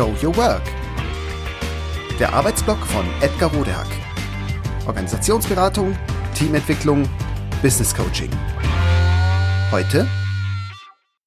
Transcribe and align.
Show 0.00 0.16
Your 0.22 0.34
Work. 0.38 0.62
Der 2.18 2.32
Arbeitsblock 2.32 2.78
von 2.86 3.04
Edgar 3.20 3.52
Rodehack. 3.52 3.86
Organisationsberatung, 4.86 5.94
Teamentwicklung, 6.34 7.06
Business 7.60 7.94
Coaching. 7.94 8.30
Heute, 9.70 10.08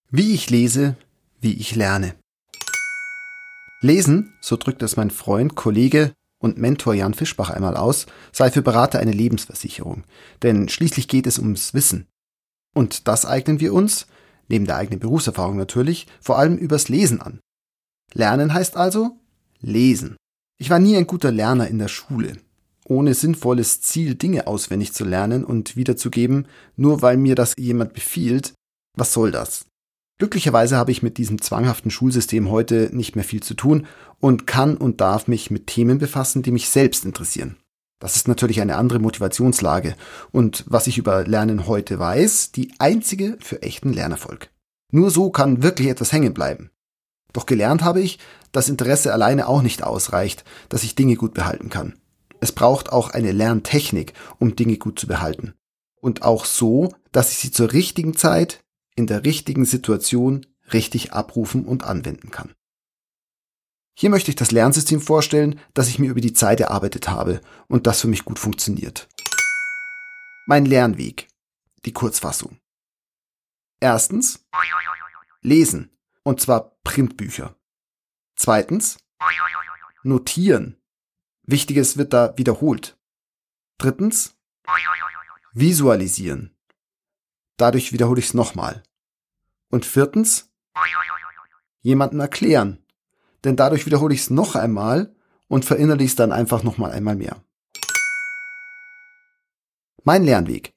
wie 0.10 0.34
ich 0.34 0.50
lese, 0.50 0.96
wie 1.40 1.54
ich 1.54 1.76
lerne. 1.76 2.16
Lesen, 3.82 4.34
so 4.42 4.56
drückt 4.56 4.82
es 4.82 4.98
mein 4.98 5.12
Freund, 5.12 5.54
Kollege 5.54 6.14
und 6.40 6.58
Mentor 6.58 6.96
Jan 6.96 7.14
Fischbach 7.14 7.52
einmal 7.52 7.78
aus, 7.78 8.08
sei 8.32 8.50
für 8.50 8.64
Berater 8.64 8.98
eine 8.98 9.12
Lebensversicherung. 9.12 10.04
Denn 10.42 10.68
schließlich 10.68 11.08
geht 11.08 11.28
es 11.28 11.38
ums 11.38 11.76
Wissen. 11.76 12.08
Und 12.74 13.08
das 13.08 13.28
eignen 13.28 13.60
wir 13.60 13.72
uns, 13.72 14.08
neben 14.48 14.66
der 14.66 14.78
eigenen 14.78 15.00
Berufserfahrung 15.00 15.58
natürlich, 15.58 16.08
vor 16.20 16.40
allem 16.40 16.58
übers 16.58 16.90
Lesen 16.90 17.22
an. 17.22 17.40
Lernen 18.14 18.54
heißt 18.54 18.78
also 18.78 19.18
lesen. 19.62 20.18
Ich 20.60 20.70
war 20.70 20.80
nie 20.80 20.96
ein 20.96 21.08
guter 21.08 21.32
Lerner 21.32 21.68
in 21.68 21.80
der 21.80 21.88
Schule. 21.88 22.38
Ohne 22.86 23.14
sinnvolles 23.14 23.82
Ziel, 23.82 24.16
Dinge 24.16 24.48
auswendig 24.48 24.94
zu 24.94 25.06
lernen 25.06 25.46
und 25.46 25.76
wiederzugeben, 25.76 26.48
nur 26.76 27.02
weil 27.02 27.18
mir 27.18 27.36
das 27.36 27.54
jemand 27.58 27.94
befiehlt, 27.94 28.54
was 28.96 29.14
soll 29.14 29.32
das? 29.32 29.66
Glücklicherweise 30.20 30.78
habe 30.78 30.92
ich 30.92 31.02
mit 31.02 31.18
diesem 31.18 31.42
zwanghaften 31.42 31.92
Schulsystem 31.92 32.50
heute 32.50 32.90
nicht 32.94 33.16
mehr 33.16 33.26
viel 33.26 33.42
zu 33.42 33.56
tun 33.56 33.88
und 34.20 34.46
kann 34.48 34.78
und 34.78 35.02
darf 35.02 35.28
mich 35.28 35.50
mit 35.50 35.68
Themen 35.68 35.98
befassen, 35.98 36.44
die 36.44 36.52
mich 36.52 36.70
selbst 36.70 37.04
interessieren. 37.04 37.58
Das 38.00 38.16
ist 38.16 38.28
natürlich 38.28 38.62
eine 38.62 38.76
andere 38.76 39.00
Motivationslage 39.00 39.96
und 40.32 40.66
was 40.68 40.88
ich 40.88 40.98
über 40.98 41.26
Lernen 41.26 41.68
heute 41.68 42.00
weiß, 42.00 42.52
die 42.52 42.74
einzige 42.78 43.38
für 43.40 43.62
echten 43.62 43.94
Lernerfolg. 43.94 44.50
Nur 44.92 45.10
so 45.10 45.32
kann 45.32 45.64
wirklich 45.64 45.88
etwas 45.88 46.12
hängen 46.12 46.34
bleiben. 46.34 46.70
Doch 47.34 47.46
gelernt 47.46 47.84
habe 47.84 48.00
ich, 48.00 48.20
dass 48.52 48.70
Interesse 48.70 49.12
alleine 49.12 49.48
auch 49.48 49.62
nicht 49.62 49.84
ausreicht, 49.84 50.46
dass 50.70 50.84
ich 50.84 50.96
Dinge 50.96 51.16
gut 51.16 51.34
behalten 51.34 51.70
kann. 51.70 52.00
Es 52.40 52.52
braucht 52.52 52.92
auch 52.92 53.10
eine 53.10 53.32
Lerntechnik, 53.32 54.14
um 54.40 54.56
Dinge 54.56 54.78
gut 54.78 55.00
zu 55.00 55.08
behalten. 55.08 55.54
Und 56.00 56.22
auch 56.24 56.46
so, 56.46 56.94
dass 57.12 57.32
ich 57.32 57.38
sie 57.38 57.52
zur 57.52 57.72
richtigen 57.74 58.16
Zeit, 58.16 58.64
in 58.96 59.08
der 59.08 59.26
richtigen 59.26 59.66
Situation 59.66 60.46
richtig 60.72 61.14
abrufen 61.14 61.66
und 61.66 61.84
anwenden 61.84 62.32
kann. 62.32 62.54
Hier 63.96 64.10
möchte 64.10 64.32
ich 64.32 64.36
das 64.36 64.52
Lernsystem 64.52 65.02
vorstellen, 65.02 65.60
das 65.74 65.88
ich 65.88 66.00
mir 66.00 66.10
über 66.10 66.22
die 66.22 66.34
Zeit 66.34 66.60
erarbeitet 66.60 67.10
habe 67.10 67.42
und 67.68 67.88
das 67.88 68.02
für 68.02 68.08
mich 68.08 68.26
gut 68.26 68.40
funktioniert. 68.40 69.08
Mein 70.46 70.66
Lernweg. 70.66 71.28
Die 71.86 71.94
Kurzfassung. 71.94 72.58
Erstens. 73.80 74.44
Lesen. 75.42 75.92
Und 76.24 76.42
zwar 76.42 76.73
Printbücher. 76.84 77.56
Zweitens. 78.36 78.98
Notieren. 80.04 80.82
Wichtiges 81.44 81.98
wird 81.98 82.14
da 82.14 82.38
wiederholt. 82.38 82.98
Drittens. 83.78 84.38
Visualisieren. 85.54 86.56
Dadurch 87.58 87.94
wiederhole 87.94 88.20
ich 88.20 88.28
es 88.28 88.34
nochmal. 88.34 88.84
Und 89.70 89.86
viertens. 89.86 90.52
Jemanden 91.82 92.20
erklären 92.20 92.84
denn 93.44 93.56
dadurch 93.56 93.86
wiederhole 93.86 94.14
ich 94.14 94.22
es 94.22 94.30
noch 94.30 94.56
einmal 94.56 95.14
und 95.48 95.66
verinnerliche 95.66 96.12
es 96.12 96.16
dann 96.16 96.32
einfach 96.32 96.64
noch 96.64 96.78
mal 96.78 96.92
einmal 96.92 97.16
mehr. 97.16 97.44
Mein 100.04 100.24
Lernweg. 100.24 100.74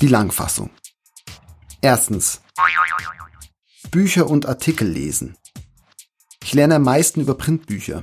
Die 0.00 0.08
Langfassung. 0.08 0.70
Erstens. 1.80 2.41
Bücher 3.90 4.28
und 4.28 4.46
Artikel 4.46 4.88
lesen. 4.88 5.36
Ich 6.42 6.54
lerne 6.54 6.76
am 6.76 6.82
meisten 6.82 7.20
über 7.20 7.34
Printbücher. 7.34 8.02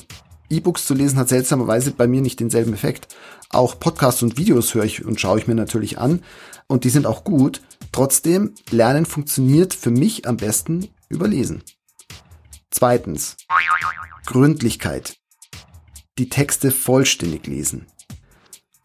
E-Books 0.49 0.85
zu 0.85 0.93
lesen 0.93 1.17
hat 1.19 1.29
seltsamerweise 1.29 1.91
bei 1.91 2.07
mir 2.07 2.21
nicht 2.21 2.39
denselben 2.39 2.73
Effekt. 2.73 3.15
Auch 3.49 3.79
Podcasts 3.79 4.23
und 4.23 4.37
Videos 4.37 4.73
höre 4.73 4.85
ich 4.85 5.05
und 5.05 5.19
schaue 5.19 5.39
ich 5.39 5.47
mir 5.47 5.55
natürlich 5.55 5.97
an 5.97 6.23
und 6.67 6.83
die 6.83 6.89
sind 6.89 7.05
auch 7.05 7.23
gut. 7.23 7.61
Trotzdem, 7.91 8.53
Lernen 8.69 9.05
funktioniert 9.05 9.73
für 9.73 9.91
mich 9.91 10.27
am 10.27 10.37
besten 10.37 10.89
überlesen. 11.09 11.63
Zweitens. 12.71 13.35
Gründlichkeit. 14.25 15.17
Die 16.17 16.29
Texte 16.29 16.71
vollständig 16.71 17.47
lesen. 17.47 17.87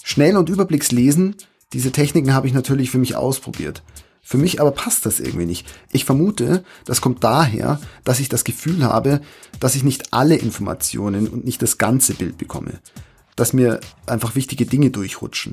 Schnell 0.03 0.37
und 0.37 0.49
überblickslesen, 0.49 1.37
diese 1.73 1.93
Techniken 1.93 2.35
habe 2.35 2.47
ich 2.47 2.55
natürlich 2.55 2.91
für 2.91 2.99
mich 2.99 3.17
ausprobiert. 3.17 3.83
Für 4.27 4.39
mich 4.39 4.59
aber 4.59 4.71
passt 4.71 5.05
das 5.05 5.21
irgendwie 5.21 5.45
nicht. 5.45 5.67
Ich 5.93 6.07
vermute, 6.07 6.65
das 6.87 7.03
kommt 7.03 7.23
daher, 7.23 7.79
dass 8.05 8.21
ich 8.21 8.31
das 8.31 8.43
Gefühl 8.43 8.83
habe, 8.83 9.21
dass 9.61 9.75
ich 9.75 9.85
nicht 9.85 10.15
alle 10.15 10.35
Informationen 10.35 11.29
und 11.29 11.45
nicht 11.45 11.61
das 11.61 11.77
ganze 11.77 12.15
Bild 12.15 12.39
bekomme. 12.39 12.81
Dass 13.37 13.53
mir 13.53 13.81
einfach 14.07 14.35
wichtige 14.35 14.65
Dinge 14.65 14.91
durchrutschen. 14.91 15.53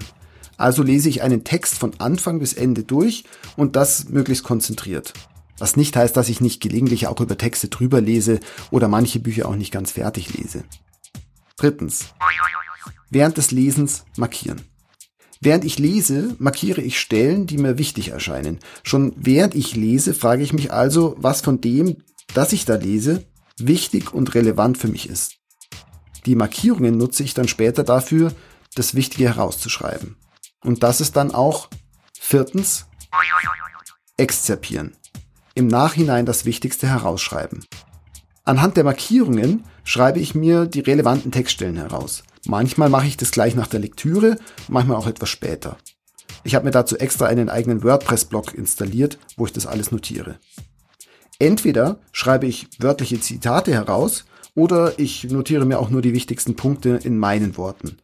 Also 0.55 0.83
lese 0.83 1.09
ich 1.09 1.21
einen 1.21 1.43
Text 1.43 1.79
von 1.79 1.99
Anfang 1.99 2.39
bis 2.39 2.53
Ende 2.53 2.83
durch 2.83 3.25
und 3.57 3.75
das 3.75 4.07
möglichst 4.07 4.45
konzentriert. 4.45 5.13
Was 5.57 5.75
nicht 5.75 5.95
heißt, 5.95 6.15
dass 6.15 6.29
ich 6.29 6.39
nicht 6.39 6.61
gelegentlich 6.61 7.07
auch 7.07 7.19
über 7.19 7.37
Texte 7.37 7.67
drüber 7.67 7.99
lese 7.99 8.39
oder 8.71 8.87
manche 8.87 9.19
Bücher 9.19 9.49
auch 9.49 9.55
nicht 9.55 9.73
ganz 9.73 9.91
fertig 9.91 10.33
lese. 10.33 10.63
Drittens. 11.57 12.13
Während 13.09 13.35
des 13.35 13.51
Lesens 13.51 14.05
markieren. 14.15 14.61
Während 15.41 15.65
ich 15.65 15.79
lese, 15.79 16.35
markiere 16.37 16.81
ich 16.81 16.99
Stellen, 16.99 17.47
die 17.47 17.57
mir 17.57 17.79
wichtig 17.79 18.09
erscheinen. 18.09 18.59
Schon 18.83 19.13
während 19.17 19.55
ich 19.55 19.75
lese, 19.75 20.13
frage 20.13 20.43
ich 20.43 20.53
mich 20.53 20.71
also, 20.71 21.15
was 21.17 21.41
von 21.41 21.59
dem, 21.59 21.97
das 22.35 22.53
ich 22.53 22.65
da 22.65 22.75
lese, 22.75 23.25
wichtig 23.57 24.13
und 24.13 24.35
relevant 24.35 24.77
für 24.77 24.87
mich 24.87 25.09
ist. 25.09 25.37
Die 26.27 26.35
Markierungen 26.35 26.97
nutze 26.97 27.23
ich 27.23 27.33
dann 27.33 27.47
später 27.47 27.83
dafür, 27.83 28.31
das 28.75 28.93
Wichtige 28.93 29.25
herauszuschreiben. 29.25 30.15
Und 30.63 30.83
das 30.83 31.01
ist 31.01 31.15
dann 31.15 31.31
auch 31.33 31.69
viertens 32.19 32.85
exzerpieren 34.17 34.95
im 35.55 35.67
Nachhinein 35.67 36.25
das 36.25 36.45
Wichtigste 36.45 36.87
herausschreiben. 36.87 37.65
Anhand 38.43 38.77
der 38.77 38.83
Markierungen 38.83 39.65
schreibe 39.83 40.19
ich 40.19 40.35
mir 40.35 40.65
die 40.65 40.79
relevanten 40.79 41.31
Textstellen 41.31 41.77
heraus. 41.77 42.23
Manchmal 42.45 42.89
mache 42.89 43.07
ich 43.07 43.17
das 43.17 43.31
gleich 43.31 43.55
nach 43.55 43.67
der 43.67 43.79
Lektüre, 43.79 44.37
manchmal 44.67 44.97
auch 44.97 45.07
etwas 45.07 45.29
später. 45.29 45.77
Ich 46.43 46.55
habe 46.55 46.65
mir 46.65 46.71
dazu 46.71 46.97
extra 46.97 47.27
einen 47.27 47.49
eigenen 47.49 47.83
WordPress-Blog 47.83 48.53
installiert, 48.55 49.19
wo 49.37 49.45
ich 49.45 49.53
das 49.53 49.67
alles 49.67 49.91
notiere. 49.91 50.39
Entweder 51.39 51.99
schreibe 52.11 52.47
ich 52.47 52.67
wörtliche 52.79 53.19
Zitate 53.19 53.73
heraus 53.73 54.25
oder 54.55 54.99
ich 54.99 55.23
notiere 55.25 55.65
mir 55.65 55.79
auch 55.79 55.89
nur 55.89 56.01
die 56.01 56.13
wichtigsten 56.13 56.55
Punkte 56.55 56.99
in 57.03 57.17
meinen 57.17 57.57
Worten. 57.57 57.97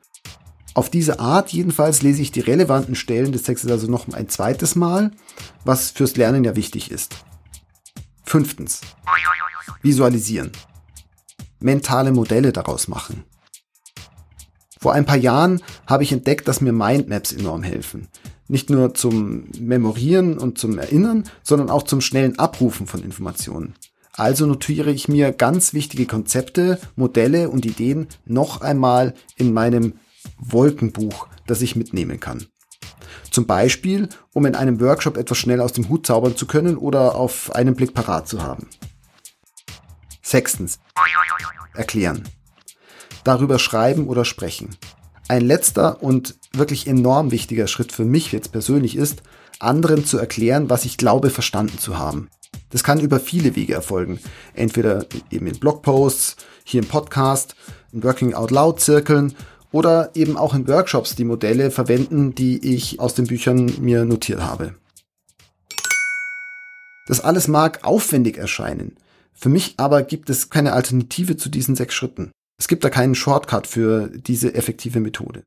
Auf 0.73 0.91
diese 0.91 1.19
Art 1.19 1.49
jedenfalls 1.49 2.03
lese 2.03 2.21
ich 2.21 2.31
die 2.31 2.39
relevanten 2.39 2.93
Stellen 2.93 3.31
des 3.31 3.43
Textes 3.43 3.71
also 3.71 3.87
noch 3.87 4.07
ein 4.13 4.29
zweites 4.29 4.75
Mal, 4.75 5.11
was 5.65 5.89
fürs 5.89 6.15
Lernen 6.15 6.43
ja 6.43 6.55
wichtig 6.55 6.91
ist. 6.91 7.15
Fünftens. 8.23 8.81
Visualisieren. 9.81 10.51
Mentale 11.59 12.11
Modelle 12.11 12.51
daraus 12.51 12.87
machen. 12.87 13.23
Vor 14.79 14.93
ein 14.93 15.05
paar 15.05 15.17
Jahren 15.17 15.61
habe 15.85 16.03
ich 16.03 16.11
entdeckt, 16.11 16.47
dass 16.47 16.61
mir 16.61 16.73
Mindmaps 16.73 17.31
enorm 17.31 17.63
helfen. 17.63 18.07
Nicht 18.47 18.69
nur 18.69 18.93
zum 18.93 19.45
Memorieren 19.59 20.37
und 20.37 20.57
zum 20.57 20.77
Erinnern, 20.77 21.23
sondern 21.43 21.69
auch 21.69 21.83
zum 21.83 22.01
schnellen 22.01 22.39
Abrufen 22.39 22.87
von 22.87 23.03
Informationen. 23.03 23.75
Also 24.13 24.45
notiere 24.45 24.91
ich 24.91 25.07
mir 25.07 25.31
ganz 25.31 25.73
wichtige 25.73 26.07
Konzepte, 26.07 26.79
Modelle 26.95 27.49
und 27.49 27.65
Ideen 27.65 28.07
noch 28.25 28.61
einmal 28.61 29.13
in 29.35 29.53
meinem 29.53 29.93
Wolkenbuch, 30.39 31.27
das 31.45 31.61
ich 31.61 31.75
mitnehmen 31.75 32.19
kann. 32.19 32.47
Zum 33.29 33.45
Beispiel, 33.45 34.09
um 34.33 34.45
in 34.45 34.55
einem 34.55 34.79
Workshop 34.79 35.17
etwas 35.17 35.37
schnell 35.37 35.61
aus 35.61 35.73
dem 35.73 35.89
Hut 35.89 36.07
zaubern 36.07 36.35
zu 36.35 36.47
können 36.47 36.77
oder 36.77 37.15
auf 37.15 37.53
einen 37.53 37.75
Blick 37.75 37.93
parat 37.93 38.27
zu 38.27 38.41
haben. 38.41 38.67
Sechstens. 40.23 40.79
Erklären. 41.75 42.23
Darüber 43.27 43.59
schreiben 43.59 44.07
oder 44.07 44.23
sprechen. 44.23 44.77
Ein 45.27 45.41
letzter 45.41 46.01
und 46.01 46.37
wirklich 46.53 46.87
enorm 46.87 47.31
wichtiger 47.31 47.67
Schritt 47.67 47.91
für 47.91 48.05
mich 48.05 48.31
jetzt 48.31 48.53
persönlich 48.53 48.95
ist, 48.95 49.21
anderen 49.59 50.05
zu 50.05 50.17
erklären, 50.17 50.69
was 50.69 50.85
ich 50.85 50.95
glaube 50.95 51.29
verstanden 51.29 51.77
zu 51.77 51.97
haben. 51.97 52.29
Das 52.69 52.85
kann 52.85 53.01
über 53.01 53.19
viele 53.19 53.57
Wege 53.57 53.73
erfolgen. 53.73 54.21
Entweder 54.53 55.05
eben 55.29 55.45
in 55.45 55.59
Blogposts, 55.59 56.37
hier 56.63 56.81
im 56.81 56.87
Podcast, 56.87 57.57
in 57.91 58.01
Working 58.01 58.33
Out 58.33 58.51
Loud 58.51 58.79
Zirkeln 58.79 59.35
oder 59.73 60.11
eben 60.13 60.37
auch 60.37 60.53
in 60.53 60.65
Workshops 60.65 61.15
die 61.15 61.25
Modelle 61.25 61.69
verwenden, 61.69 62.33
die 62.33 62.75
ich 62.75 63.01
aus 63.01 63.13
den 63.13 63.27
Büchern 63.27 63.69
mir 63.81 64.05
notiert 64.05 64.39
habe. 64.39 64.75
Das 67.07 67.19
alles 67.19 67.49
mag 67.49 67.83
aufwendig 67.83 68.37
erscheinen. 68.37 68.95
Für 69.33 69.49
mich 69.49 69.73
aber 69.75 70.03
gibt 70.03 70.29
es 70.29 70.49
keine 70.49 70.71
Alternative 70.71 71.35
zu 71.35 71.49
diesen 71.49 71.75
sechs 71.75 71.93
Schritten. 71.93 72.31
Es 72.59 72.67
gibt 72.67 72.83
da 72.83 72.89
keinen 72.89 73.15
Shortcut 73.15 73.67
für 73.67 74.09
diese 74.09 74.55
effektive 74.55 74.99
Methode. 74.99 75.43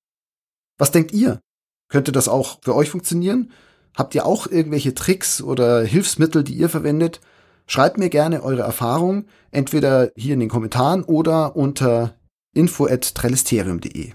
Was 0.78 0.92
denkt 0.92 1.12
ihr? 1.12 1.40
Könnte 1.88 2.12
das 2.12 2.28
auch 2.28 2.60
für 2.62 2.74
euch 2.74 2.90
funktionieren? 2.90 3.50
Habt 3.96 4.14
ihr 4.14 4.24
auch 4.24 4.46
irgendwelche 4.46 4.94
Tricks 4.94 5.42
oder 5.42 5.82
Hilfsmittel, 5.82 6.44
die 6.44 6.54
ihr 6.54 6.68
verwendet? 6.68 7.20
Schreibt 7.66 7.98
mir 7.98 8.10
gerne 8.10 8.42
eure 8.42 8.62
Erfahrung, 8.62 9.26
entweder 9.50 10.10
hier 10.16 10.34
in 10.34 10.40
den 10.40 10.48
Kommentaren 10.48 11.02
oder 11.02 11.56
unter 11.56 12.14
info@trellisterium.de. 12.54 14.12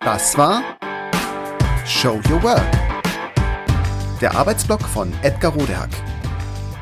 Das 0.00 0.36
war 0.36 0.62
Show 1.84 2.20
Your 2.30 2.42
Work. 2.42 2.62
Der 4.20 4.34
Arbeitsblock 4.36 4.82
von 4.82 5.12
Edgar 5.22 5.52
Rodehack. 5.52 5.90